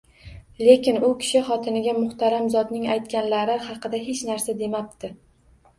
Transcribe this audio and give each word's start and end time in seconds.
Lekin 0.67 0.95
u 1.09 1.09
kishi 1.23 1.43
xotiniga 1.49 1.95
muhtaram 1.99 2.49
zotning 2.57 2.89
aytganlari 2.97 3.61
haqida 3.69 4.05
hech 4.09 4.27
narsa 4.33 4.59
demabdi 4.65 5.17